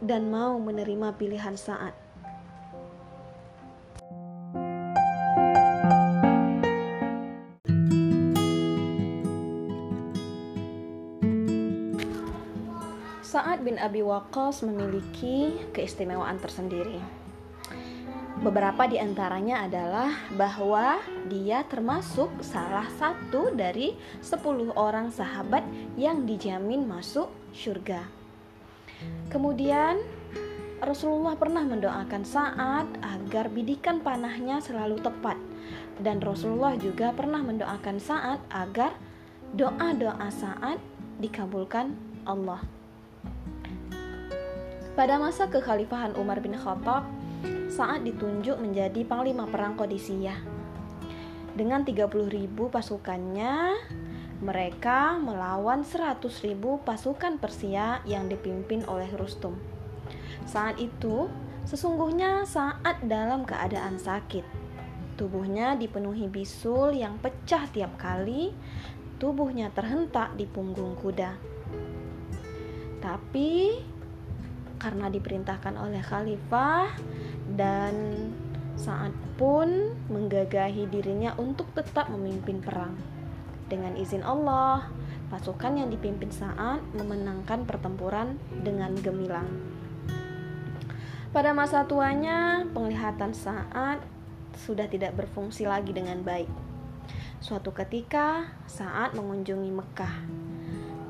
dan 0.00 0.32
mau 0.32 0.56
menerima 0.56 1.16
pilihan 1.16 1.56
saat. 1.56 1.92
Bin 13.72 13.80
Abi 13.80 14.04
Waqqas 14.04 14.68
memiliki 14.68 15.56
keistimewaan 15.72 16.36
tersendiri. 16.36 17.00
Beberapa 18.44 18.84
di 18.84 19.00
antaranya 19.00 19.64
adalah 19.64 20.12
bahwa 20.36 21.00
dia 21.32 21.64
termasuk 21.64 22.28
salah 22.44 22.84
satu 23.00 23.48
dari 23.56 23.96
10 24.20 24.76
orang 24.76 25.08
sahabat 25.08 25.64
yang 25.96 26.28
dijamin 26.28 26.84
masuk 26.84 27.32
surga. 27.56 28.04
Kemudian 29.32 30.04
Rasulullah 30.84 31.32
pernah 31.40 31.64
mendoakan 31.64 32.28
Sa'ad 32.28 33.00
agar 33.00 33.48
bidikan 33.48 34.04
panahnya 34.04 34.60
selalu 34.60 35.00
tepat 35.00 35.40
dan 36.04 36.20
Rasulullah 36.20 36.76
juga 36.76 37.16
pernah 37.16 37.40
mendoakan 37.40 37.96
Sa'ad 37.96 38.40
agar 38.52 38.92
doa-doa 39.56 40.28
Sa'ad 40.28 40.76
dikabulkan 41.24 41.96
Allah. 42.28 42.81
Pada 44.92 45.16
masa 45.16 45.48
kekhalifahan 45.48 46.12
Umar 46.20 46.44
bin 46.44 46.52
Khattab, 46.52 47.08
saat 47.72 48.04
ditunjuk 48.04 48.60
menjadi 48.60 49.08
panglima 49.08 49.48
perang 49.48 49.72
Qadisiyah. 49.72 50.36
Dengan 51.56 51.80
30.000 51.80 52.52
pasukannya, 52.68 53.72
mereka 54.44 55.16
melawan 55.16 55.80
100.000 55.80 56.60
pasukan 56.84 57.40
Persia 57.40 58.04
yang 58.04 58.28
dipimpin 58.28 58.84
oleh 58.84 59.08
Rustum. 59.16 59.56
Saat 60.44 60.76
itu, 60.76 61.24
sesungguhnya 61.64 62.44
saat 62.44 63.00
dalam 63.08 63.48
keadaan 63.48 63.96
sakit. 63.96 64.44
Tubuhnya 65.16 65.72
dipenuhi 65.80 66.28
bisul 66.28 67.00
yang 67.00 67.16
pecah 67.16 67.64
tiap 67.72 67.96
kali 67.96 68.52
tubuhnya 69.22 69.70
terhentak 69.70 70.34
di 70.34 70.50
punggung 70.50 70.98
kuda. 70.98 71.38
Tapi 72.98 73.78
karena 74.82 75.06
diperintahkan 75.06 75.78
oleh 75.78 76.02
khalifah 76.02 76.90
dan 77.54 77.94
saat 78.74 79.14
pun 79.38 79.94
menggagahi 80.10 80.90
dirinya 80.90 81.38
untuk 81.38 81.70
tetap 81.70 82.10
memimpin 82.10 82.58
perang. 82.58 82.98
Dengan 83.70 83.94
izin 83.94 84.26
Allah, 84.26 84.90
pasukan 85.30 85.78
yang 85.78 85.88
dipimpin 85.88 86.34
saat 86.34 86.82
memenangkan 86.98 87.62
pertempuran 87.62 88.36
dengan 88.50 88.92
gemilang. 88.98 89.46
Pada 91.30 91.54
masa 91.56 91.86
tuanya, 91.88 92.66
penglihatan 92.74 93.32
saat 93.32 94.02
sudah 94.58 94.84
tidak 94.90 95.16
berfungsi 95.16 95.64
lagi 95.64 95.96
dengan 95.96 96.20
baik. 96.20 96.50
Suatu 97.40 97.72
ketika, 97.72 98.52
saat 98.68 99.16
mengunjungi 99.16 99.72
Mekah, 99.72 100.16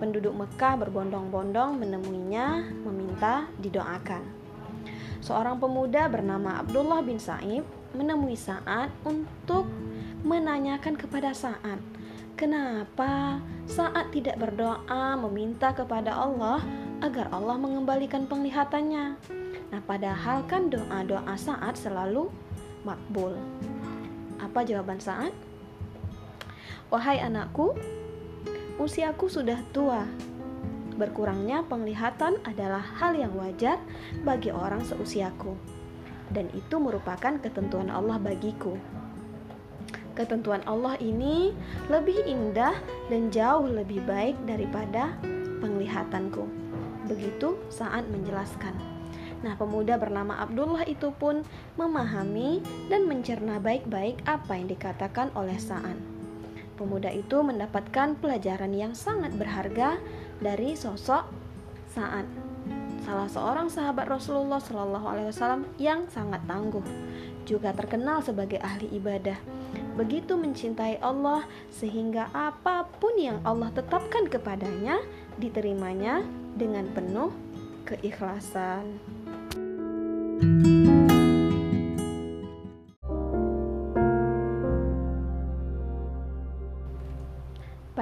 penduduk 0.02 0.34
Mekah 0.34 0.82
berbondong-bondong 0.82 1.78
menemuinya 1.78 2.66
meminta 2.82 3.46
didoakan. 3.62 4.26
Seorang 5.22 5.62
pemuda 5.62 6.10
bernama 6.10 6.58
Abdullah 6.58 7.06
bin 7.06 7.22
Sa'ib 7.22 7.62
menemui 7.94 8.34
Sa'ad 8.34 8.90
untuk 9.06 9.70
menanyakan 10.26 10.98
kepada 10.98 11.30
Sa'ad, 11.30 11.78
kenapa 12.34 13.38
Sa'ad 13.70 14.10
tidak 14.10 14.42
berdoa 14.42 15.14
meminta 15.22 15.70
kepada 15.70 16.18
Allah 16.18 16.58
agar 16.98 17.30
Allah 17.30 17.54
mengembalikan 17.62 18.26
penglihatannya. 18.26 19.14
Nah, 19.70 19.80
padahal 19.86 20.42
kan 20.50 20.66
doa-doa 20.66 21.38
Sa'ad 21.38 21.78
selalu 21.78 22.26
makbul. 22.82 23.38
Apa 24.42 24.66
jawaban 24.66 24.98
Sa'ad? 24.98 25.30
Wahai 26.90 27.22
anakku, 27.22 27.78
usiaku 28.80 29.28
sudah 29.28 29.60
tua. 29.72 30.04
Berkurangnya 30.96 31.64
penglihatan 31.66 32.36
adalah 32.44 32.84
hal 33.00 33.16
yang 33.16 33.32
wajar 33.34 33.80
bagi 34.22 34.52
orang 34.52 34.84
seusiaku, 34.84 35.56
dan 36.30 36.52
itu 36.52 36.76
merupakan 36.76 37.40
ketentuan 37.40 37.88
Allah 37.88 38.20
bagiku. 38.20 38.76
Ketentuan 40.12 40.60
Allah 40.68 41.00
ini 41.00 41.56
lebih 41.88 42.28
indah 42.28 42.76
dan 43.08 43.32
jauh 43.32 43.64
lebih 43.64 44.04
baik 44.04 44.36
daripada 44.44 45.16
penglihatanku. 45.64 46.44
Begitu 47.08 47.56
saat 47.72 48.04
menjelaskan. 48.12 48.76
Nah, 49.40 49.56
pemuda 49.56 49.96
bernama 49.98 50.38
Abdullah 50.44 50.84
itu 50.84 51.10
pun 51.16 51.42
memahami 51.80 52.62
dan 52.92 53.08
mencerna 53.08 53.58
baik-baik 53.58 54.20
apa 54.28 54.54
yang 54.54 54.68
dikatakan 54.70 55.32
oleh 55.34 55.56
Sa'an 55.56 56.11
pemuda 56.74 57.12
itu 57.12 57.40
mendapatkan 57.40 58.18
pelajaran 58.18 58.72
yang 58.72 58.92
sangat 58.96 59.32
berharga 59.36 60.00
dari 60.42 60.74
sosok 60.74 61.42
Sa'ad, 61.92 62.24
salah 63.04 63.28
seorang 63.28 63.68
sahabat 63.68 64.08
Rasulullah 64.08 64.56
Shallallahu 64.56 65.04
Alaihi 65.04 65.28
Wasallam 65.28 65.68
yang 65.76 66.08
sangat 66.08 66.40
tangguh, 66.48 66.80
juga 67.44 67.76
terkenal 67.76 68.24
sebagai 68.24 68.56
ahli 68.64 68.88
ibadah. 68.96 69.36
Begitu 69.92 70.32
mencintai 70.32 71.04
Allah 71.04 71.44
sehingga 71.68 72.32
apa 72.32 72.88
pun 72.96 73.12
yang 73.20 73.44
Allah 73.44 73.68
tetapkan 73.76 74.24
kepadanya 74.24 75.04
diterimanya 75.36 76.24
dengan 76.56 76.88
penuh 76.96 77.28
keikhlasan. 77.84 78.96
thank 80.42 80.71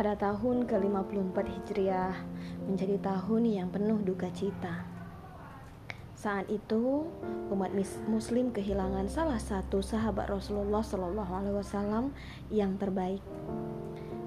Pada 0.01 0.17
tahun 0.17 0.65
ke-54 0.65 1.37
Hijriah 1.45 2.17
menjadi 2.65 2.97
tahun 3.05 3.45
yang 3.45 3.69
penuh 3.69 4.01
duka 4.01 4.33
cita. 4.33 4.89
Saat 6.17 6.49
itu 6.49 7.05
umat 7.53 7.69
Muslim 8.09 8.49
kehilangan 8.49 9.13
salah 9.13 9.37
satu 9.37 9.85
sahabat 9.85 10.33
Rasulullah 10.33 10.81
Shallallahu 10.81 11.33
Alaihi 11.37 11.53
Wasallam 11.53 12.17
yang 12.49 12.81
terbaik. 12.81 13.21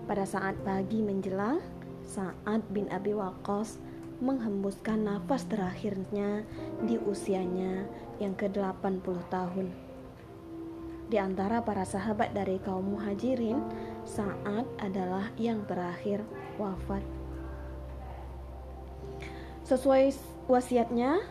Pada 0.06 0.30
saat 0.30 0.54
pagi 0.62 1.02
menjelang, 1.02 1.58
Saad 2.06 2.62
bin 2.70 2.86
Abi 2.94 3.18
Waqqas 3.18 3.82
menghembuskan 4.22 5.10
nafas 5.10 5.50
terakhirnya 5.50 6.46
di 6.86 7.02
usianya 7.02 7.90
yang 8.22 8.38
ke-80 8.38 9.18
tahun. 9.34 9.74
Di 11.10 11.18
antara 11.18 11.66
para 11.66 11.82
sahabat 11.82 12.38
dari 12.38 12.62
kaum 12.62 12.94
muhajirin, 12.94 13.58
Sa'ad 14.04 14.68
adalah 14.84 15.32
yang 15.40 15.64
terakhir 15.64 16.22
wafat. 16.60 17.04
Sesuai 19.64 20.12
wasiatnya, 20.52 21.24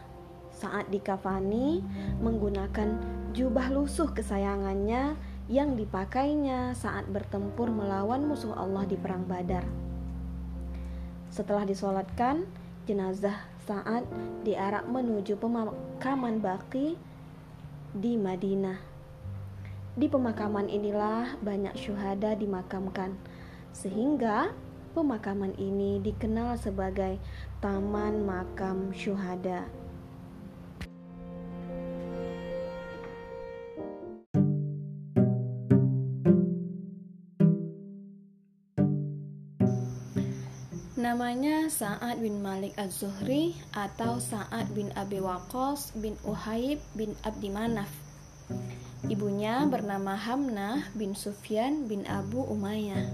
saat 0.52 0.88
dikafani 0.88 1.84
menggunakan 2.20 2.96
jubah 3.36 3.72
lusuh 3.72 4.12
kesayangannya 4.12 5.16
yang 5.52 5.76
dipakainya 5.76 6.72
saat 6.72 7.08
bertempur 7.12 7.68
melawan 7.68 8.24
musuh 8.24 8.56
Allah 8.56 8.88
di 8.88 8.96
perang 8.96 9.28
Badar. 9.28 9.64
Setelah 11.32 11.64
disolatkan, 11.64 12.44
jenazah 12.84 13.36
saat 13.64 14.04
diarak 14.44 14.84
menuju 14.88 15.40
pemakaman 15.40 16.40
Baki 16.40 16.96
di 17.96 18.16
Madinah. 18.20 18.91
Di 19.92 20.08
pemakaman 20.08 20.72
inilah 20.72 21.36
banyak 21.44 21.76
syuhada 21.76 22.32
dimakamkan, 22.32 23.12
sehingga 23.76 24.48
pemakaman 24.96 25.52
ini 25.60 26.00
dikenal 26.00 26.56
sebagai 26.56 27.20
Taman 27.60 28.24
Makam 28.24 28.96
Syuhada. 28.96 29.68
Namanya 40.96 41.68
Sa'ad 41.68 42.24
bin 42.24 42.40
Malik 42.40 42.72
Az-Zuhri 42.80 43.52
atau 43.76 44.16
Sa'ad 44.16 44.72
bin 44.72 44.88
Abi 44.96 45.20
Waqqas 45.20 45.92
bin 46.00 46.16
Uhaib 46.24 46.80
bin 46.96 47.12
Abdi 47.28 47.52
Manaf. 47.52 47.92
Ibunya 49.10 49.66
bernama 49.66 50.14
Hamnah 50.14 50.94
bin 50.94 51.18
Sufyan 51.18 51.90
bin 51.90 52.06
Abu 52.06 52.38
Umayyah. 52.46 53.10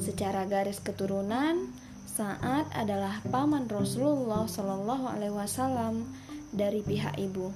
Secara 0.00 0.48
garis 0.48 0.80
keturunan, 0.80 1.68
Sa'ad 2.08 2.72
adalah 2.72 3.20
paman 3.28 3.68
Rasulullah 3.68 4.48
Shallallahu 4.48 5.12
alaihi 5.12 5.36
wasallam 5.36 6.08
dari 6.56 6.80
pihak 6.80 7.20
ibu. 7.20 7.52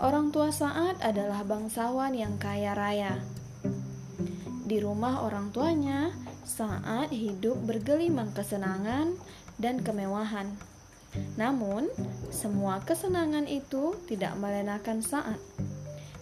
Orang 0.00 0.32
tua 0.32 0.48
Sa'ad 0.48 1.04
adalah 1.04 1.44
bangsawan 1.44 2.16
yang 2.16 2.40
kaya 2.40 2.72
raya. 2.72 3.20
Di 4.64 4.80
rumah 4.80 5.20
orang 5.20 5.52
tuanya, 5.52 6.16
saat 6.48 7.12
hidup 7.12 7.60
bergelimang 7.68 8.32
kesenangan 8.32 9.20
dan 9.60 9.84
kemewahan. 9.84 10.48
Namun, 11.36 11.92
semua 12.32 12.80
kesenangan 12.82 13.46
itu 13.46 13.94
tidak 14.10 14.34
melenakan 14.40 15.04
saat. 15.04 15.53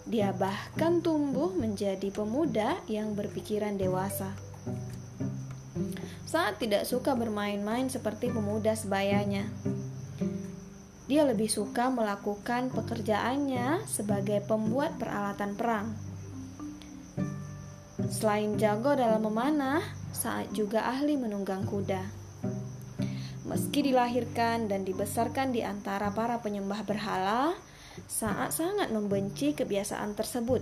Dia 0.03 0.35
bahkan 0.35 0.99
tumbuh 0.99 1.55
menjadi 1.55 2.11
pemuda 2.11 2.83
yang 2.91 3.15
berpikiran 3.15 3.79
dewasa. 3.79 4.35
Saat 6.27 6.59
tidak 6.59 6.83
suka 6.83 7.15
bermain-main 7.15 7.87
seperti 7.87 8.27
pemuda 8.27 8.75
sebayanya. 8.75 9.47
Dia 11.07 11.23
lebih 11.27 11.47
suka 11.47 11.87
melakukan 11.87 12.71
pekerjaannya 12.71 13.87
sebagai 13.87 14.43
pembuat 14.43 14.95
peralatan 14.99 15.55
perang. 15.55 15.87
Selain 18.09 18.55
jago 18.59 18.95
dalam 18.95 19.23
memanah, 19.23 19.83
saat 20.11 20.51
juga 20.51 20.83
ahli 20.87 21.15
menunggang 21.15 21.63
kuda. 21.63 22.01
Meski 23.43 23.85
dilahirkan 23.85 24.71
dan 24.71 24.87
dibesarkan 24.87 25.51
di 25.51 25.61
antara 25.61 26.09
para 26.15 26.39
penyembah 26.39 26.81
berhala, 26.87 27.53
saat 28.07 28.53
sangat 28.55 28.89
membenci 28.93 29.55
kebiasaan 29.57 30.13
tersebut. 30.13 30.61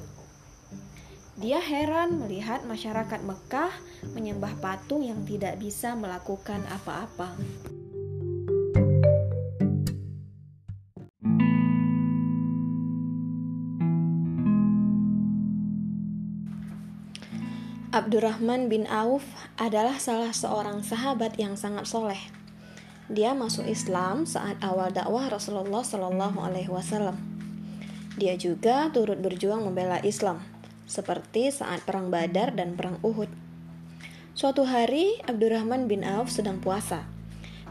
Dia 1.40 1.58
heran 1.58 2.22
melihat 2.22 2.68
masyarakat 2.68 3.24
Mekah 3.24 3.74
menyembah 4.14 4.54
patung 4.62 5.02
yang 5.02 5.24
tidak 5.26 5.58
bisa 5.58 5.98
melakukan 5.98 6.62
apa-apa. 6.70 7.34
Abdurrahman 17.92 18.72
bin 18.72 18.88
Auf 18.88 19.28
adalah 19.60 20.00
salah 20.00 20.32
seorang 20.32 20.80
sahabat 20.80 21.36
yang 21.36 21.60
sangat 21.60 21.84
soleh. 21.84 22.24
Dia 23.12 23.36
masuk 23.36 23.68
Islam 23.68 24.24
saat 24.24 24.56
awal 24.64 24.96
dakwah 24.96 25.28
Rasulullah 25.28 25.84
Shallallahu 25.84 26.40
Alaihi 26.40 26.72
Wasallam. 26.72 27.31
Dia 28.16 28.36
juga 28.36 28.92
turut 28.92 29.20
berjuang 29.20 29.64
membela 29.64 30.00
Islam, 30.04 30.44
seperti 30.90 31.52
saat 31.52 31.84
perang 31.88 32.12
Badar 32.12 32.52
dan 32.56 32.76
perang 32.76 33.00
Uhud. 33.04 33.32
Suatu 34.36 34.68
hari, 34.68 35.20
Abdurrahman 35.28 35.88
bin 35.88 36.04
Auf 36.08 36.32
sedang 36.32 36.60
puasa. 36.60 37.08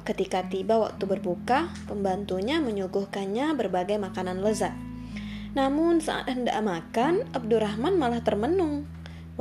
Ketika 0.04 0.48
tiba 0.48 0.80
waktu 0.80 1.04
berbuka, 1.04 1.72
pembantunya 1.84 2.60
menyuguhkannya 2.60 3.52
berbagai 3.56 4.00
makanan 4.00 4.40
lezat. 4.40 4.72
Namun 5.52 6.00
saat 6.00 6.30
hendak 6.30 6.56
makan, 6.62 7.26
Abdurrahman 7.36 7.98
malah 7.98 8.22
termenung 8.22 8.88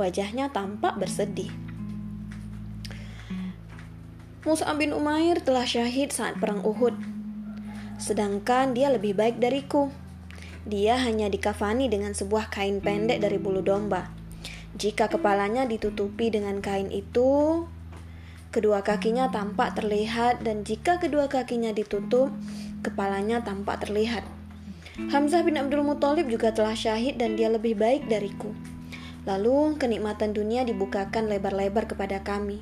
Wajahnya 0.00 0.48
tampak 0.48 0.96
bersedih. 0.96 1.52
Mus'ab 4.48 4.80
bin 4.80 4.96
Umair 4.96 5.44
telah 5.44 5.68
syahid 5.68 6.08
saat 6.08 6.40
perang 6.40 6.64
Uhud. 6.64 6.96
Sedangkan 8.00 8.72
dia 8.72 8.88
lebih 8.88 9.12
baik 9.12 9.36
dariku. 9.36 9.92
Dia 10.68 11.00
hanya 11.00 11.32
dikafani 11.32 11.88
dengan 11.88 12.12
sebuah 12.12 12.52
kain 12.52 12.84
pendek 12.84 13.24
dari 13.24 13.40
bulu 13.40 13.64
domba. 13.64 14.12
Jika 14.76 15.08
kepalanya 15.08 15.64
ditutupi 15.64 16.28
dengan 16.28 16.60
kain 16.60 16.92
itu, 16.92 17.64
kedua 18.52 18.84
kakinya 18.84 19.32
tampak 19.32 19.72
terlihat 19.78 20.44
dan 20.44 20.62
jika 20.62 21.00
kedua 21.00 21.32
kakinya 21.32 21.72
ditutup, 21.72 22.28
kepalanya 22.84 23.40
tampak 23.40 23.80
terlihat. 23.82 24.22
Hamzah 25.08 25.40
bin 25.40 25.56
Abdul 25.56 25.80
Muthalib 25.80 26.28
juga 26.28 26.52
telah 26.52 26.76
syahid 26.76 27.16
dan 27.16 27.40
dia 27.40 27.48
lebih 27.48 27.72
baik 27.80 28.04
dariku. 28.12 28.52
Lalu 29.24 29.80
kenikmatan 29.80 30.36
dunia 30.36 30.68
dibukakan 30.68 31.28
lebar-lebar 31.32 31.88
kepada 31.88 32.20
kami. 32.20 32.60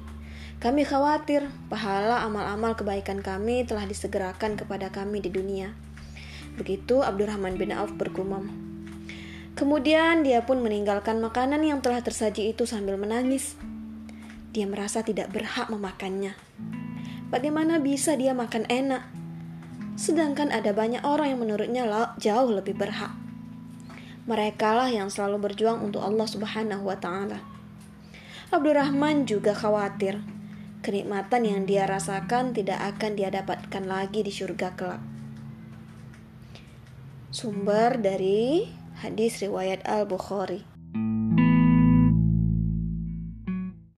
Kami 0.58 0.82
khawatir 0.86 1.50
pahala 1.70 2.22
amal-amal 2.26 2.74
kebaikan 2.74 3.22
kami 3.22 3.62
telah 3.62 3.86
disegerakan 3.86 4.58
kepada 4.58 4.90
kami 4.90 5.22
di 5.22 5.30
dunia. 5.30 5.87
Begitu 6.58 7.00
Abdurrahman 7.06 7.54
bin 7.54 7.70
Auf 7.70 7.94
bergumam. 7.94 8.50
Kemudian 9.54 10.26
dia 10.26 10.42
pun 10.42 10.58
meninggalkan 10.58 11.22
makanan 11.22 11.62
yang 11.62 11.78
telah 11.78 12.02
tersaji 12.02 12.50
itu 12.50 12.66
sambil 12.66 12.98
menangis. 12.98 13.54
Dia 14.50 14.66
merasa 14.66 15.06
tidak 15.06 15.30
berhak 15.30 15.70
memakannya. 15.70 16.34
Bagaimana 17.30 17.78
bisa 17.78 18.18
dia 18.18 18.34
makan 18.34 18.66
enak? 18.66 19.06
Sedangkan 19.98 20.50
ada 20.50 20.74
banyak 20.74 21.02
orang 21.06 21.34
yang 21.34 21.40
menurutnya 21.42 21.82
jauh 22.18 22.50
lebih 22.50 22.74
berhak. 22.74 23.14
Mereka 24.26 24.76
lah 24.76 24.90
yang 24.90 25.10
selalu 25.10 25.50
berjuang 25.50 25.80
untuk 25.80 26.02
Allah 26.02 26.26
Subhanahu 26.26 26.84
wa 26.84 26.98
taala. 26.98 27.40
Abdurrahman 28.50 29.26
juga 29.26 29.54
khawatir 29.54 30.20
kenikmatan 30.80 31.42
yang 31.44 31.60
dia 31.66 31.84
rasakan 31.84 32.54
tidak 32.54 32.78
akan 32.96 33.18
dia 33.18 33.28
dapatkan 33.28 33.84
lagi 33.84 34.22
di 34.22 34.32
surga 34.32 34.78
kelak. 34.78 35.02
Sumber 37.28 38.00
dari 38.00 38.64
hadis 39.04 39.44
riwayat 39.44 39.84
Al-Bukhari. 39.84 40.67